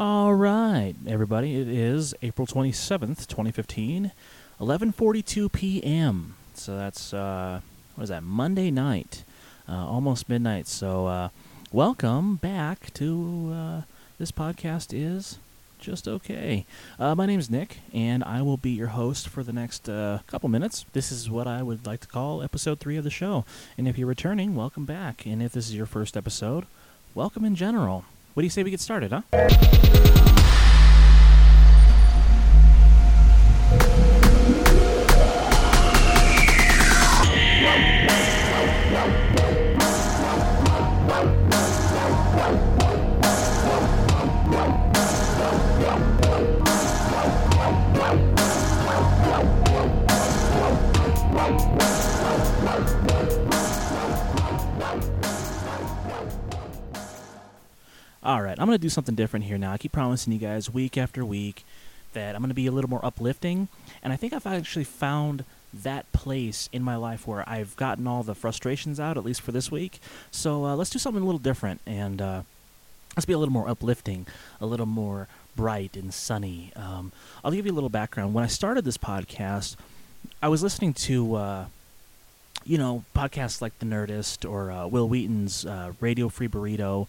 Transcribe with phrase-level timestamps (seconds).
[0.00, 1.60] All right, everybody.
[1.60, 4.12] It is April 27th, 2015,
[4.58, 6.36] 11:42 p.m.
[6.54, 7.60] So that's uh
[7.96, 8.22] what is that?
[8.22, 9.24] Monday night.
[9.68, 10.68] Uh, almost midnight.
[10.68, 11.28] So uh
[11.70, 13.80] welcome back to uh
[14.18, 15.38] this podcast is
[15.78, 16.64] just okay.
[16.98, 20.20] Uh, my name is Nick, and I will be your host for the next uh,
[20.26, 20.86] couple minutes.
[20.94, 23.44] This is what I would like to call episode three of the show.
[23.76, 25.26] And if you're returning, welcome back.
[25.26, 26.64] And if this is your first episode,
[27.14, 28.06] welcome in general.
[28.40, 29.20] What do you say we get started, huh?
[58.70, 59.72] Going to do something different here now.
[59.72, 61.64] I keep promising you guys week after week
[62.12, 63.66] that I'm going to be a little more uplifting,
[64.00, 68.22] and I think I've actually found that place in my life where I've gotten all
[68.22, 69.98] the frustrations out, at least for this week.
[70.30, 72.42] So uh, let's do something a little different, and uh,
[73.16, 74.28] let's be a little more uplifting,
[74.60, 75.26] a little more
[75.56, 76.70] bright and sunny.
[76.76, 77.10] Um,
[77.42, 78.34] I'll give you a little background.
[78.34, 79.74] When I started this podcast,
[80.40, 81.34] I was listening to.
[81.34, 81.64] Uh,
[82.62, 87.08] you know, podcasts like The Nerdist or uh, Wil Wheaton's uh, Radio Free Burrito,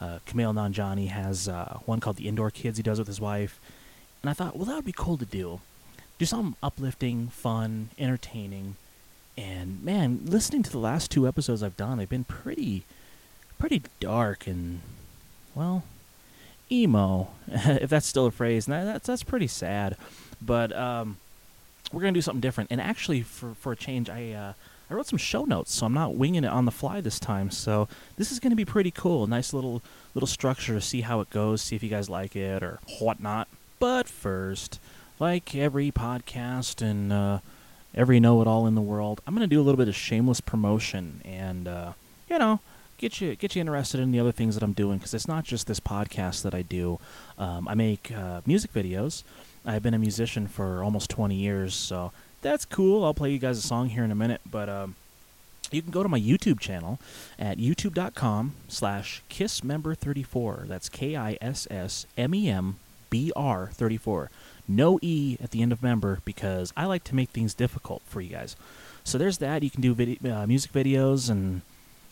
[0.00, 3.60] uh, Kumail Nanjiani has uh, one called The Indoor Kids he does with his wife.
[4.22, 5.60] And I thought, well, that would be cool to do.
[6.18, 8.76] Do something uplifting, fun, entertaining.
[9.36, 12.84] And man, listening to the last two episodes I've done, they've been pretty,
[13.58, 14.80] pretty dark and,
[15.54, 15.84] well,
[16.70, 18.66] emo, if that's still a phrase.
[18.66, 19.96] And that, that's, that's pretty sad.
[20.40, 21.18] But um,
[21.92, 22.70] we're going to do something different.
[22.70, 24.32] And actually, for, for a change, I.
[24.32, 24.52] Uh,
[24.90, 27.50] I wrote some show notes, so I'm not winging it on the fly this time.
[27.50, 29.26] So this is going to be pretty cool.
[29.26, 29.82] Nice little
[30.14, 33.46] little structure to see how it goes, see if you guys like it or whatnot.
[33.78, 34.80] But first,
[35.20, 37.38] like every podcast and uh,
[37.94, 41.20] every know-it-all in the world, I'm going to do a little bit of shameless promotion
[41.24, 41.92] and uh,
[42.28, 42.58] you know
[42.98, 45.44] get you get you interested in the other things that I'm doing because it's not
[45.44, 46.98] just this podcast that I do.
[47.38, 49.22] Um, I make uh, music videos.
[49.64, 52.12] I've been a musician for almost 20 years, so
[52.42, 53.04] that's cool.
[53.04, 54.96] I'll play you guys a song here in a minute, but um,
[55.70, 56.98] you can go to my YouTube channel
[57.38, 60.66] at youtube.com slash kissmember34.
[60.66, 64.30] That's K-I-S-S-M-E-M-B-R 34.
[64.68, 68.20] No E at the end of member because I like to make things difficult for
[68.20, 68.56] you guys.
[69.04, 69.62] So there's that.
[69.62, 71.62] You can do uh, music videos and,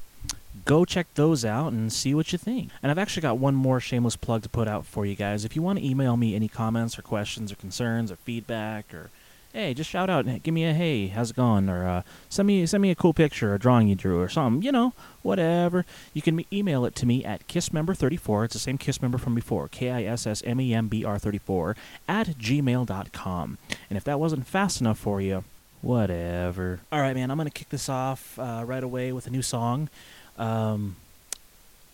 [0.66, 2.70] go check those out and see what you think.
[2.82, 5.46] And I've actually got one more shameless plug to put out for you guys.
[5.46, 9.10] If you want to email me any comments or questions or concerns or feedback or
[9.54, 11.70] hey, just shout out, and give me a hey, how's it going?
[11.70, 14.64] Or uh, send me send me a cool picture or drawing you drew or something,
[14.64, 15.86] you know, whatever.
[16.14, 18.46] You can email it to me at kissmember34.
[18.46, 21.06] It's the same kiss member from before, K I S S M E M B
[21.06, 21.76] R 34
[22.08, 23.58] at gmail.com.
[23.90, 25.44] And if that wasn't fast enough for you,
[25.84, 26.80] whatever.
[26.92, 29.90] All right, man, I'm gonna kick this off uh, right away with a new song.
[30.38, 30.96] Um,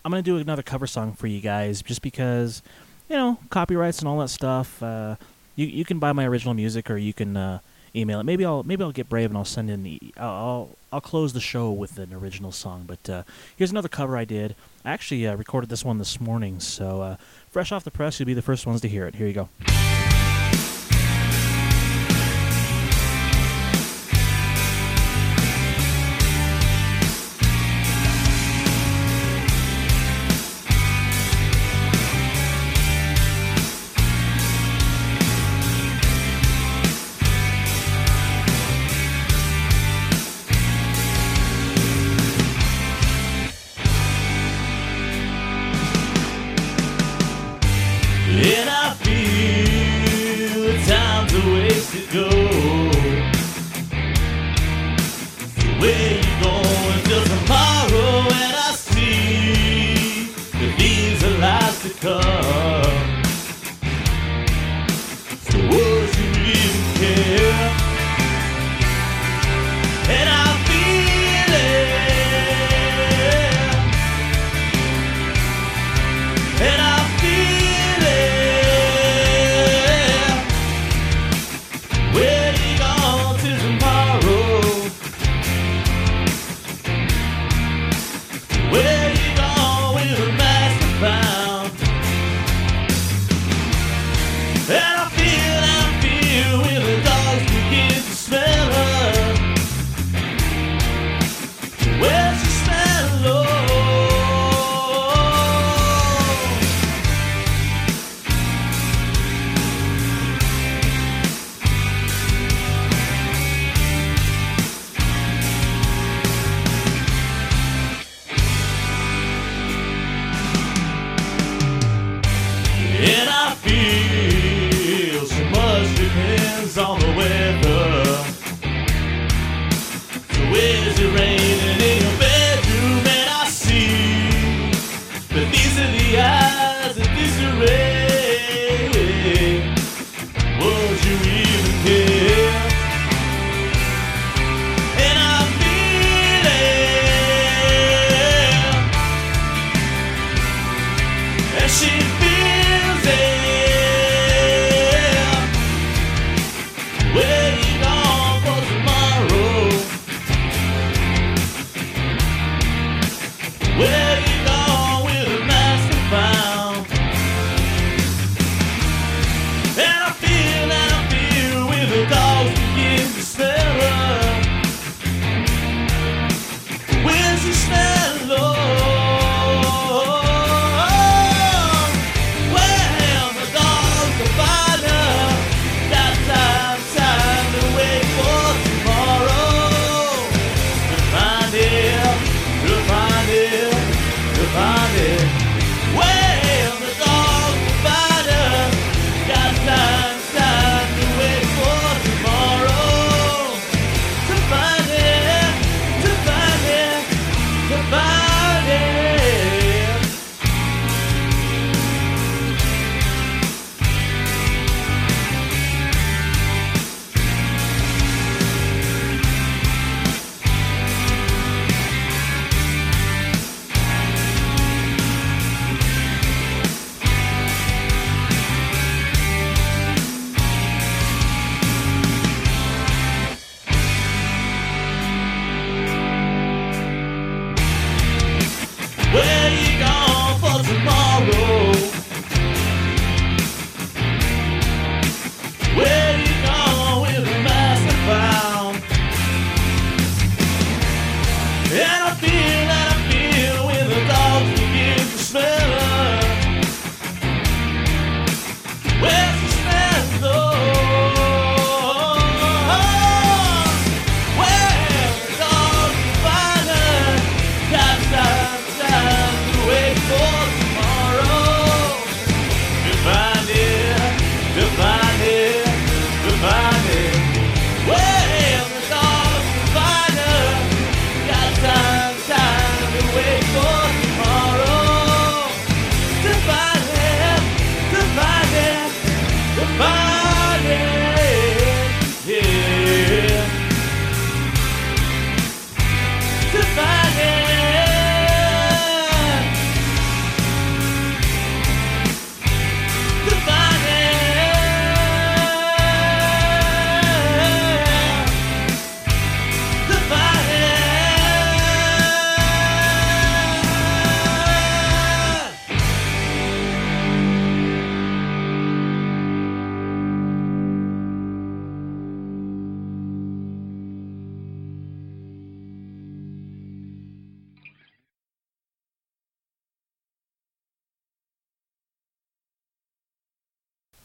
[0.04, 2.62] I'm gonna do another cover song for you guys, just because,
[3.08, 4.82] you know, copyrights and all that stuff.
[4.82, 5.16] Uh,
[5.56, 7.58] you you can buy my original music, or you can uh,
[7.94, 8.24] email it.
[8.24, 11.40] Maybe I'll maybe I'll get brave and I'll send in the I'll I'll, close the
[11.40, 12.84] show with an original song.
[12.86, 13.22] But uh,
[13.56, 14.54] here's another cover I did.
[14.84, 17.16] I actually uh, recorded this one this morning, so uh,
[17.50, 19.16] fresh off the press, you'll be the first ones to hear it.
[19.16, 19.48] Here you go.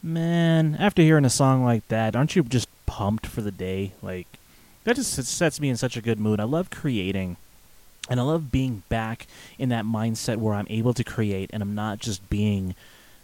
[0.05, 3.93] Man, after hearing a song like that, aren't you just pumped for the day?
[4.03, 4.27] Like,
[4.83, 6.39] that just sets me in such a good mood.
[6.39, 7.37] I love creating,
[8.07, 9.25] and I love being back
[9.57, 12.75] in that mindset where I'm able to create and I'm not just being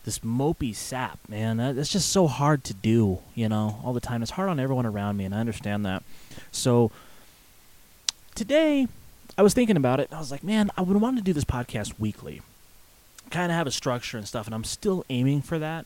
[0.05, 1.57] this mopey sap, man.
[1.57, 4.23] That's just so hard to do, you know, all the time.
[4.23, 6.01] It's hard on everyone around me, and I understand that.
[6.51, 6.89] So
[8.33, 8.87] today,
[9.37, 10.09] I was thinking about it.
[10.09, 12.41] And I was like, man, I would want to do this podcast weekly,
[13.29, 15.85] kind of have a structure and stuff, and I'm still aiming for that.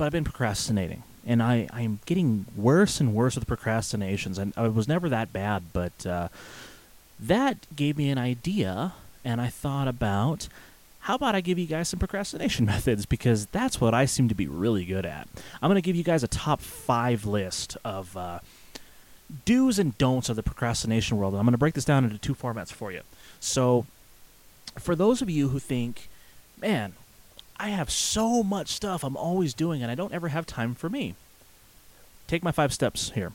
[0.00, 4.38] But I've been procrastinating, and I I'm getting worse and worse with procrastinations.
[4.38, 6.28] And I was never that bad, but uh,
[7.20, 8.94] that gave me an idea,
[9.26, 10.48] and I thought about
[11.00, 14.34] how about I give you guys some procrastination methods because that's what I seem to
[14.34, 15.28] be really good at.
[15.60, 18.38] I'm going to give you guys a top five list of uh,
[19.44, 21.34] do's and don'ts of the procrastination world.
[21.34, 23.02] And I'm going to break this down into two formats for you.
[23.38, 23.84] So,
[24.78, 26.08] for those of you who think,
[26.58, 26.94] man,
[27.60, 30.88] I have so much stuff I'm always doing and I don't ever have time for
[30.88, 31.14] me,
[32.26, 33.32] take my five steps here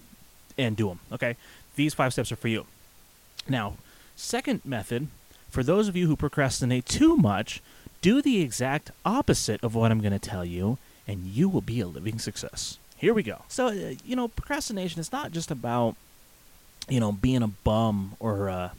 [0.58, 1.36] and do them, okay?
[1.76, 2.66] These five steps are for you.
[3.48, 3.76] Now,
[4.16, 5.08] second method
[5.56, 7.62] for those of you who procrastinate too much,
[8.02, 10.78] do the exact opposite of what I'm going to tell you,
[11.08, 12.78] and you will be a living success.
[12.98, 13.44] Here we go.
[13.48, 15.96] So, uh, you know, procrastination is not just about,
[16.90, 18.70] you know, being a bum or uh,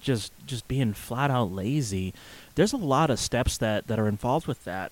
[0.00, 2.14] just just being flat out lazy.
[2.58, 4.90] There's a lot of steps that, that are involved with that,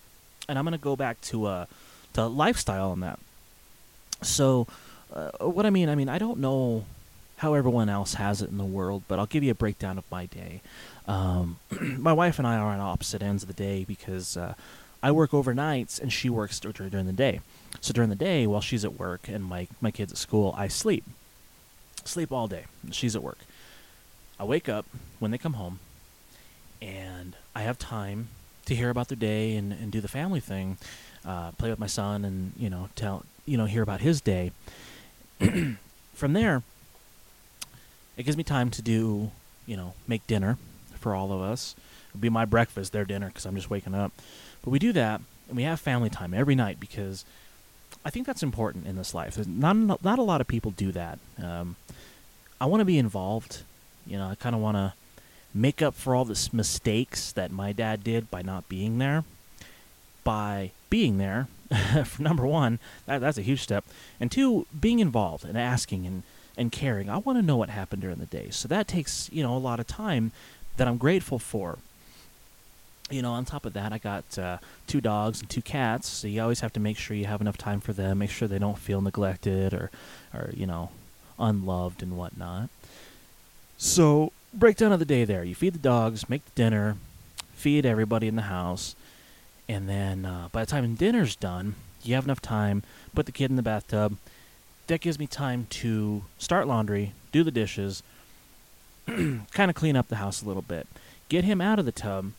[0.49, 1.67] and I'm going to go back to uh,
[2.13, 3.19] to lifestyle on that.
[4.23, 4.69] So,
[5.13, 6.85] uh, what I mean, I mean, I don't know
[7.39, 10.05] how everyone else has it in the world, but I'll give you a breakdown of
[10.13, 10.61] my day.
[11.09, 14.55] Um, my wife and I are on opposite ends of the day because uh,
[15.03, 17.41] I work overnights and she works during the day.
[17.81, 20.69] So during the day, while she's at work and my, my kids at school, I
[20.69, 21.03] sleep.
[22.05, 22.67] Sleep all day.
[22.93, 23.41] She's at work.
[24.39, 24.87] I wake up
[25.19, 25.81] when they come home
[26.81, 28.29] and I have time
[28.67, 30.77] to hear about their day and, and do the family thing,
[31.25, 34.53] uh, play with my son and, you know, tell, you know, hear about his day.
[36.15, 36.63] From there,
[38.17, 39.31] it gives me time to do,
[39.67, 40.59] you know, make dinner
[40.99, 41.77] for all of us.
[42.11, 44.13] It'll be my breakfast, their dinner, because I'm just waking up.
[44.63, 47.25] But we do that, and we have family time every night because
[48.05, 49.35] I think that's important in this life.
[49.35, 51.19] There's not not a lot of people do that.
[51.43, 51.77] Um,
[52.61, 53.63] I want to be involved.
[54.07, 54.95] You know, I kind of want to
[55.57, 59.25] make up for all the mistakes that my dad did by not being there.
[60.25, 61.49] By being there,
[62.19, 63.85] number one, that, that's a huge step,
[64.21, 66.23] and two, being involved and asking and
[66.57, 67.11] and caring.
[67.11, 68.49] I want to know what happened during the day.
[68.51, 70.33] So that takes, you know, a lot of time
[70.77, 71.79] that I'm grateful for.
[73.11, 76.27] You know, on top of that, I got uh, two dogs and two cats, so
[76.27, 78.59] you always have to make sure you have enough time for them, make sure they
[78.59, 79.91] don't feel neglected or,
[80.35, 80.91] or you know,
[81.39, 82.69] unloved and whatnot.
[83.79, 85.45] So, breakdown of the day there.
[85.45, 86.97] You feed the dogs, make the dinner,
[87.55, 88.97] feed everybody in the house,
[89.69, 92.83] and then uh, by the time dinner's done, you have enough time,
[93.15, 94.17] put the kid in the bathtub,
[94.87, 98.03] that gives me time to start laundry, do the dishes,
[99.07, 100.87] kind of clean up the house a little bit,
[101.29, 102.33] get him out of the tub,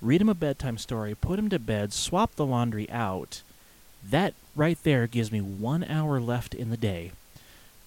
[0.00, 3.42] read him a bedtime story, put him to bed, swap the laundry out.
[4.04, 7.12] That right there gives me one hour left in the day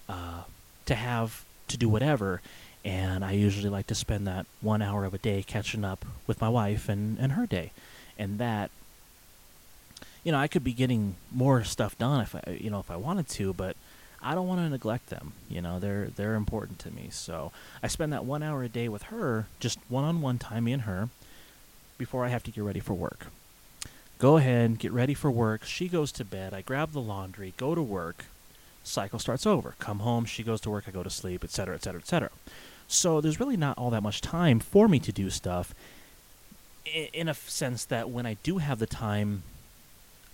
[0.08, 0.44] uh,
[0.86, 2.40] to have to do whatever.
[2.86, 6.40] And I usually like to spend that one hour of a day catching up with
[6.40, 7.72] my wife and, and her day.
[8.16, 8.70] And that
[10.26, 12.96] you know, I could be getting more stuff done if I, you know, if I
[12.96, 13.76] wanted to, but
[14.20, 15.34] I don't want to neglect them.
[15.48, 17.10] You know, they're they're important to me.
[17.12, 20.82] So I spend that one hour a day with her, just one-on-one time, me and
[20.82, 21.10] her,
[21.96, 23.26] before I have to get ready for work.
[24.18, 25.62] Go ahead, get ready for work.
[25.62, 26.52] She goes to bed.
[26.52, 28.24] I grab the laundry, go to work.
[28.82, 29.74] Cycle starts over.
[29.78, 30.24] Come home.
[30.24, 30.84] She goes to work.
[30.88, 32.30] I go to sleep, etc., etc., etc.
[32.88, 35.74] So there's really not all that much time for me to do stuff.
[36.84, 39.42] In a sense that when I do have the time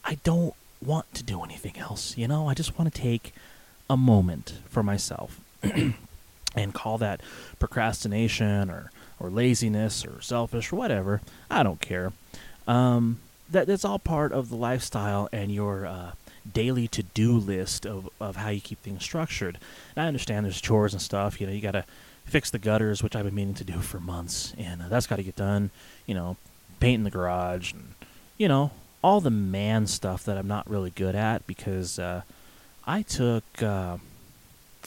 [0.04, 0.54] I don't
[0.84, 2.16] want to do anything else.
[2.18, 3.32] You know, I just want to take
[3.88, 5.40] a moment for myself
[6.54, 7.20] and call that
[7.58, 8.90] procrastination or,
[9.20, 11.20] or laziness or selfish or whatever.
[11.50, 12.12] I don't care.
[12.66, 16.12] Um, that that's all part of the lifestyle and your uh,
[16.50, 19.58] daily to do list of, of how you keep things structured.
[19.94, 21.40] And I understand there's chores and stuff.
[21.40, 21.84] You know, you got to
[22.24, 25.16] fix the gutters, which I've been meaning to do for months, and uh, that's got
[25.16, 25.70] to get done.
[26.06, 26.36] You know,
[26.80, 27.94] painting the garage and
[28.38, 32.22] you know all the man stuff that I'm not really good at because uh,
[32.86, 33.44] I took.
[33.62, 33.98] Uh,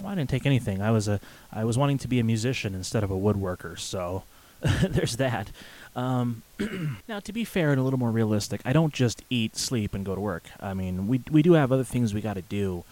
[0.02, 0.82] well, I didn't take anything.
[0.82, 1.20] I was a
[1.52, 4.24] I was wanting to be a musician instead of a woodworker, so
[4.82, 5.52] there's that.
[5.96, 6.44] Um,
[7.08, 10.06] now, to be fair and a little more realistic, I don't just eat, sleep, and
[10.06, 10.44] go to work.
[10.60, 12.84] I mean, we we do have other things we got to do,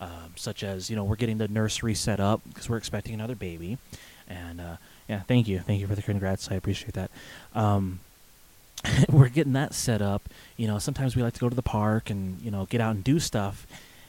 [0.00, 3.34] um, such as you know we're getting the nursery set up because we're expecting another
[3.34, 3.78] baby,
[4.28, 4.76] and uh,
[5.08, 6.50] yeah, thank you, thank you for the congrats.
[6.50, 7.10] I appreciate that.
[7.54, 8.00] Um,
[9.10, 10.28] we're getting that set up.
[10.56, 12.94] You know, sometimes we like to go to the park and you know get out
[12.94, 13.66] and do stuff,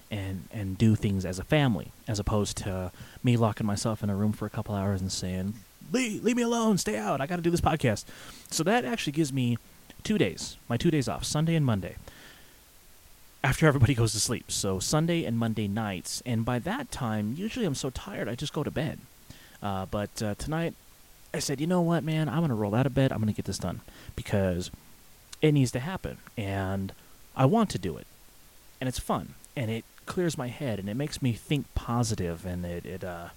[0.09, 2.91] and and do things as a family, as opposed to
[3.23, 5.55] me locking myself in a room for a couple hours and saying,
[5.91, 7.19] "Leave, leave me alone, stay out.
[7.19, 8.05] I got to do this podcast."
[8.49, 9.57] So that actually gives me
[10.03, 11.95] two days, my two days off, Sunday and Monday,
[13.43, 14.51] after everybody goes to sleep.
[14.51, 18.53] So Sunday and Monday nights, and by that time, usually I'm so tired I just
[18.53, 18.99] go to bed.
[19.61, 20.73] Uh, but uh, tonight,
[21.33, 23.11] I said, you know what, man, I'm gonna roll out of bed.
[23.11, 23.81] I'm gonna get this done.
[24.15, 24.71] Because
[25.41, 26.93] it needs to happen, and
[27.35, 28.07] I want to do it,
[28.79, 32.65] and it's fun, and it clears my head, and it makes me think positive, and
[32.65, 33.29] it it uh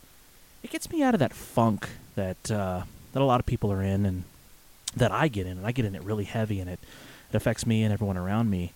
[0.63, 2.83] it gets me out of that funk that uh,
[3.13, 4.25] that a lot of people are in, and
[4.97, 6.81] that I get in, and I get in it really heavy, and it
[7.31, 8.73] it affects me and everyone around me.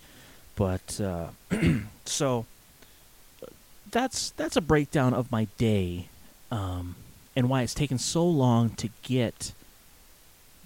[0.59, 1.29] But uh,
[2.05, 2.45] so
[3.89, 6.09] that's that's a breakdown of my day,
[6.51, 6.97] um,
[7.33, 9.53] and why it's taken so long to get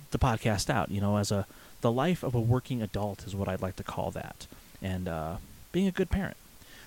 [0.09, 0.89] the podcast out.
[0.89, 1.45] You know, as a
[1.81, 4.47] the life of a working adult is what I'd like to call that,
[4.81, 5.35] and uh,
[5.71, 6.37] being a good parent.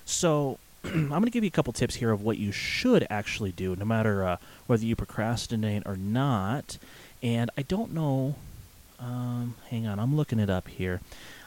[0.04, 3.52] So I'm going to give you a couple tips here of what you should actually
[3.52, 4.36] do, no matter uh,
[4.66, 6.76] whether you procrastinate or not.
[7.22, 8.34] And I don't know.
[8.98, 11.00] Um, hang on, I'm looking it up here.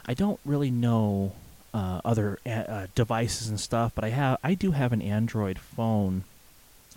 [0.06, 1.34] I don't really know
[1.72, 6.24] uh, other uh, devices and stuff, but I have I do have an Android phone,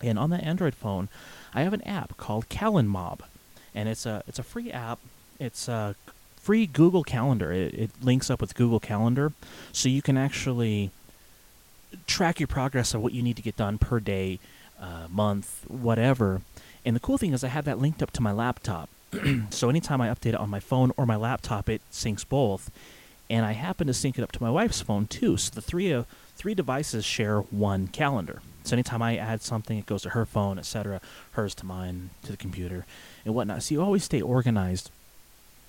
[0.01, 1.09] and on that Android phone,
[1.53, 3.19] I have an app called CalenMob,
[3.75, 4.99] and it's a it's a free app.
[5.39, 5.95] It's a
[6.37, 7.51] free Google Calendar.
[7.51, 9.33] It, it links up with Google Calendar,
[9.71, 10.91] so you can actually
[12.07, 14.39] track your progress of what you need to get done per day,
[14.79, 16.41] uh, month, whatever.
[16.85, 18.89] And the cool thing is, I have that linked up to my laptop.
[19.51, 22.71] so anytime I update it on my phone or my laptop, it syncs both.
[23.33, 25.37] And I happen to sync it up to my wife's phone too.
[25.37, 26.03] So the three uh,
[26.35, 28.41] three devices share one calendar.
[28.63, 32.31] So anytime I add something, it goes to her phone, etc., hers to mine, to
[32.31, 32.85] the computer,
[33.25, 33.63] and whatnot.
[33.63, 34.91] So you always stay organized.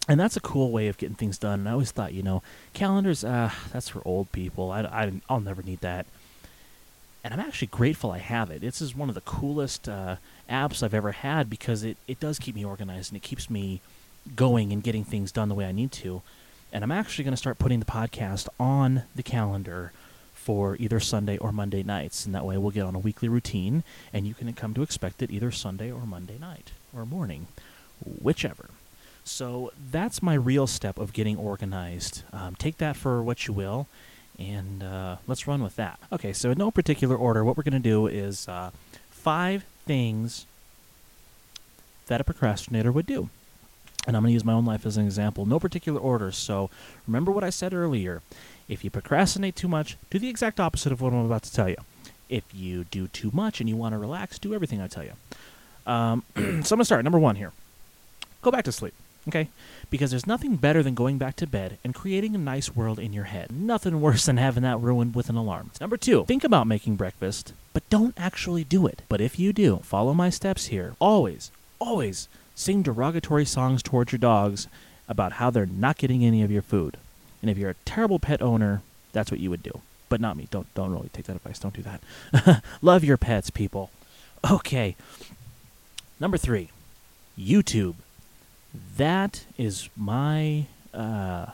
[0.07, 1.61] And that's a cool way of getting things done.
[1.61, 2.43] And I always thought, you know,
[2.75, 4.71] calendars, uh, that's for old people.
[4.71, 6.07] I, I, I'll never need that
[7.25, 8.61] and I'm actually grateful I have it.
[8.61, 10.17] This is one of the coolest uh,
[10.49, 13.81] apps I've ever had because it, it does keep me organized and it keeps me
[14.37, 16.21] going and getting things done the way I need to.
[16.75, 19.93] And I'm actually going to start putting the podcast on the calendar
[20.35, 22.27] for either Sunday or Monday nights.
[22.27, 25.23] And that way we'll get on a weekly routine and you can come to expect
[25.23, 27.47] it either Sunday or Monday night or morning,
[28.05, 28.71] whichever.
[29.23, 32.25] So that's my real step of getting organized.
[32.33, 33.87] Um, take that for what you will
[34.37, 36.01] and uh, let's run with that.
[36.13, 38.73] Okay, so in no particular order, what we're going to do is uh,
[39.11, 40.45] five things
[42.09, 43.31] that a procrastinator would do.
[44.07, 45.47] And I'm going to use my own life as an example.
[45.47, 46.31] No particular order.
[46.31, 46.71] So
[47.07, 48.23] remember what I said earlier.
[48.69, 51.69] If you procrastinate too much, do the exact opposite of what I'm about to tell
[51.69, 51.77] you.
[52.29, 55.13] If you do too much and you want to relax, do everything I tell you.
[55.87, 57.05] Um, so I'm going to start.
[57.05, 57.53] Number one here
[58.45, 58.95] go back to sleep.
[59.27, 59.49] Okay?
[59.91, 63.15] Because there's nothing better than going back to bed and creating a nice world in
[63.15, 63.51] your head.
[63.51, 65.71] Nothing worse than having that ruined with an alarm.
[65.81, 69.03] Number two, think about making breakfast, but don't actually do it.
[69.09, 70.95] But if you do, follow my steps here.
[71.01, 74.69] Always, always sing derogatory songs towards your dogs
[75.09, 76.97] about how they're not getting any of your food.
[77.43, 79.81] And if you're a terrible pet owner, that's what you would do.
[80.09, 80.49] But not me.
[80.51, 81.59] Don't don't really take that advice.
[81.59, 82.63] Don't do that.
[82.83, 83.91] Love your pets, people.
[84.49, 84.97] Okay.
[86.21, 86.71] Number three,
[87.39, 87.97] YouTube
[88.97, 91.47] that is my uh,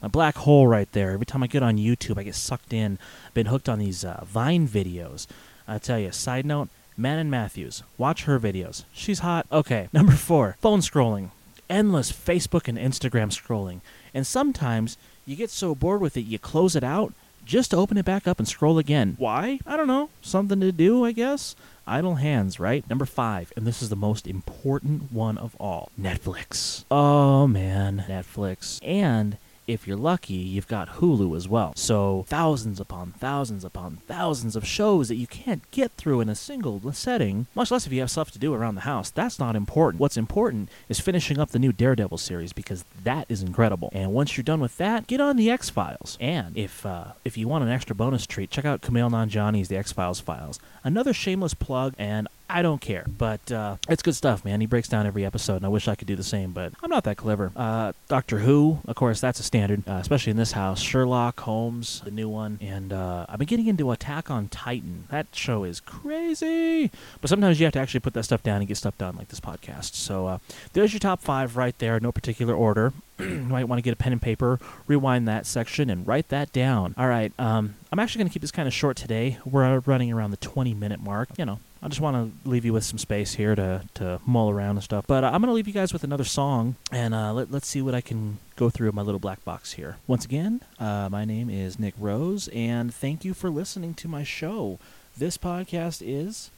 [0.00, 1.12] my black hole right there.
[1.12, 2.98] Every time I get on YouTube, I get sucked in.
[3.26, 5.26] I've been hooked on these uh, Vine videos.
[5.66, 6.10] I tell you.
[6.12, 7.82] Side note: Manon Mathews.
[7.98, 8.84] Watch her videos.
[8.92, 9.46] She's hot.
[9.50, 9.88] Okay.
[9.92, 11.30] Number four: phone scrolling,
[11.68, 13.80] endless Facebook and Instagram scrolling,
[14.14, 17.12] and sometimes you get so bored with it, you close it out
[17.44, 19.16] just to open it back up and scroll again.
[19.18, 19.58] Why?
[19.66, 20.10] I don't know.
[20.20, 21.56] Something to do, I guess.
[21.86, 22.88] Idle hands, right?
[22.88, 26.84] Number five, and this is the most important one of all Netflix.
[26.90, 28.78] Oh man, Netflix.
[28.82, 31.72] And if you're lucky, you've got Hulu as well.
[31.76, 36.34] So, thousands upon thousands upon thousands of shows that you can't get through in a
[36.34, 39.10] single setting, much less if you have stuff to do around the house.
[39.10, 40.00] That's not important.
[40.00, 43.90] What's important is finishing up the new Daredevil series because that is incredible.
[43.92, 46.16] And once you're done with that, get on the X Files.
[46.20, 49.76] And if uh, if you want an extra bonus treat, check out Kumail Nanjiani's The
[49.76, 50.58] X Files Files.
[50.84, 54.60] Another shameless plug, and I don't care, but uh, it's good stuff, man.
[54.60, 56.90] He breaks down every episode, and I wish I could do the same, but I'm
[56.90, 57.50] not that clever.
[57.56, 60.78] Uh, Doctor Who, of course, that's a standard, uh, especially in this house.
[60.78, 65.04] Sherlock Holmes, the new one, and uh, I've been getting into Attack on Titan.
[65.10, 66.90] That show is crazy,
[67.22, 69.28] but sometimes you have to actually put that stuff down and get stuff done, like
[69.28, 69.94] this podcast.
[69.94, 70.38] So uh,
[70.74, 72.92] there's your top five right there, no particular order.
[73.18, 76.52] you might want to get a pen and paper, rewind that section, and write that
[76.52, 76.94] down.
[76.98, 79.38] All right, um, I'm actually going to keep this kind of short today.
[79.46, 81.30] We're running around the 20 minute mark.
[81.38, 84.50] You know, I just want to leave you with some space here to, to mull
[84.50, 85.04] around and stuff.
[85.08, 87.66] But uh, I'm going to leave you guys with another song, and uh, let, let's
[87.66, 89.96] see what I can go through in my little black box here.
[90.06, 94.22] Once again, uh, my name is Nick Rose, and thank you for listening to my
[94.22, 94.78] show.
[95.18, 96.50] This podcast is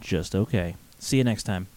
[0.00, 0.74] just okay.
[0.98, 1.68] See you next time.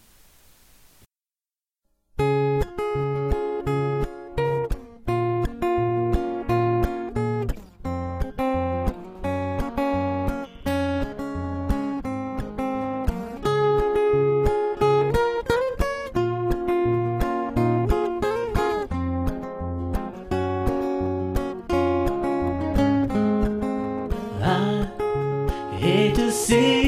[26.46, 26.85] see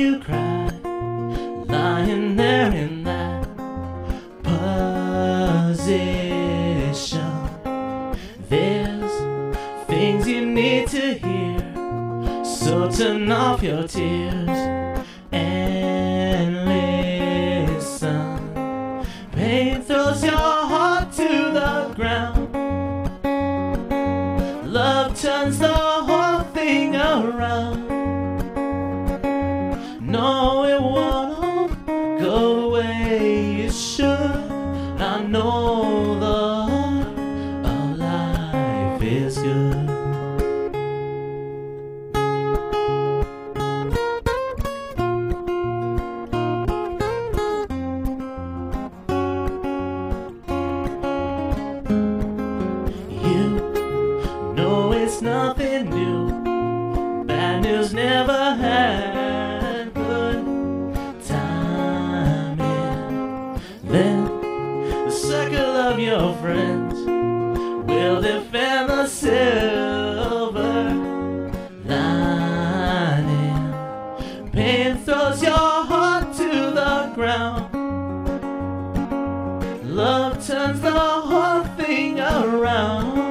[79.99, 83.28] Love turns the whole thing around.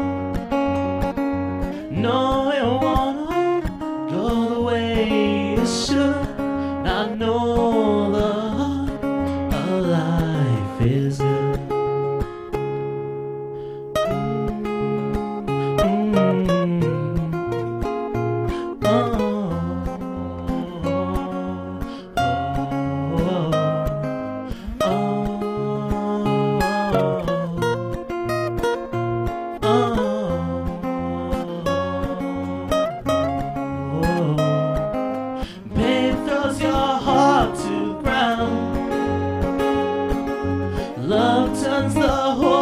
[41.07, 42.56] love turns the whole